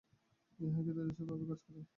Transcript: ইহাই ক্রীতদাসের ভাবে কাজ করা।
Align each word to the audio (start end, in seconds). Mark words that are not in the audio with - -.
ইহাই 0.59 0.81
ক্রীতদাসের 0.85 1.25
ভাবে 1.29 1.45
কাজ 1.49 1.59
করা। 1.65 1.81